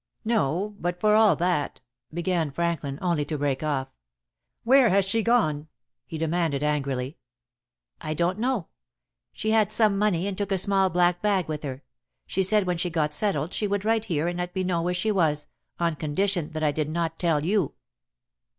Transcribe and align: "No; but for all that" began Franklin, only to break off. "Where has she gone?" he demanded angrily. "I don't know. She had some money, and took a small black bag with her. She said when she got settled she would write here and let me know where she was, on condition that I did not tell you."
"No; 0.25 0.75
but 0.79 0.99
for 0.99 1.13
all 1.13 1.35
that" 1.35 1.79
began 2.11 2.49
Franklin, 2.49 2.97
only 3.03 3.23
to 3.25 3.37
break 3.37 3.61
off. 3.61 3.87
"Where 4.63 4.89
has 4.89 5.05
she 5.05 5.21
gone?" 5.21 5.67
he 6.07 6.17
demanded 6.17 6.63
angrily. 6.63 7.17
"I 8.01 8.15
don't 8.15 8.39
know. 8.39 8.69
She 9.31 9.51
had 9.51 9.71
some 9.71 9.99
money, 9.99 10.25
and 10.25 10.35
took 10.35 10.51
a 10.51 10.57
small 10.57 10.89
black 10.89 11.21
bag 11.21 11.47
with 11.47 11.61
her. 11.61 11.83
She 12.25 12.41
said 12.41 12.65
when 12.65 12.79
she 12.79 12.89
got 12.89 13.13
settled 13.13 13.53
she 13.53 13.67
would 13.67 13.85
write 13.85 14.05
here 14.05 14.27
and 14.27 14.39
let 14.39 14.55
me 14.55 14.63
know 14.63 14.81
where 14.81 14.95
she 14.95 15.11
was, 15.11 15.45
on 15.79 15.95
condition 15.95 16.49
that 16.53 16.63
I 16.63 16.71
did 16.71 16.89
not 16.89 17.19
tell 17.19 17.45
you." 17.45 17.75